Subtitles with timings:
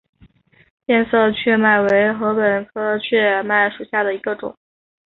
[0.83, 4.57] 变色雀麦为禾本科雀麦属下的一个种。